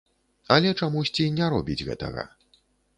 [0.55, 2.29] Але чамусьці не робіць гэтага.